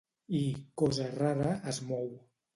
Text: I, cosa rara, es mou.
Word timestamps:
I, 0.37 0.39
cosa 0.83 1.05
rara, 1.19 1.53
es 1.75 1.81
mou. 1.93 2.11